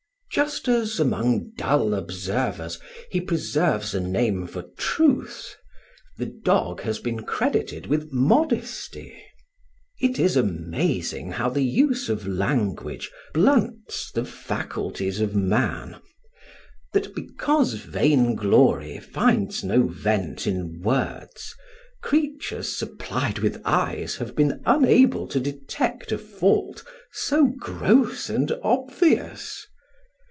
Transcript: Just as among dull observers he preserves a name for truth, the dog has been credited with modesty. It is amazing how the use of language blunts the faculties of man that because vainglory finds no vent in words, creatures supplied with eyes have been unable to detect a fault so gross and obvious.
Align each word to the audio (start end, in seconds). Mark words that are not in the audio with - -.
Just 0.33 0.69
as 0.69 0.97
among 0.97 1.51
dull 1.57 1.93
observers 1.93 2.79
he 3.09 3.19
preserves 3.19 3.93
a 3.93 3.99
name 3.99 4.47
for 4.47 4.61
truth, 4.77 5.57
the 6.17 6.25
dog 6.45 6.79
has 6.83 6.99
been 6.99 7.23
credited 7.23 7.87
with 7.87 8.13
modesty. 8.13 9.13
It 9.99 10.19
is 10.19 10.37
amazing 10.37 11.33
how 11.33 11.49
the 11.49 11.63
use 11.65 12.07
of 12.07 12.25
language 12.27 13.11
blunts 13.33 14.09
the 14.09 14.23
faculties 14.23 15.19
of 15.19 15.35
man 15.35 15.97
that 16.93 17.13
because 17.13 17.73
vainglory 17.73 18.99
finds 18.99 19.65
no 19.65 19.83
vent 19.83 20.47
in 20.47 20.79
words, 20.79 21.53
creatures 22.01 22.73
supplied 22.77 23.39
with 23.39 23.61
eyes 23.65 24.15
have 24.15 24.33
been 24.33 24.61
unable 24.65 25.27
to 25.27 25.41
detect 25.41 26.13
a 26.13 26.17
fault 26.17 26.85
so 27.11 27.47
gross 27.59 28.29
and 28.29 28.53
obvious. 28.63 29.67